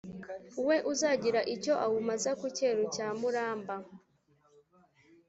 [0.67, 3.75] we uzagira icyo awumaza ku cyeru cya muramba.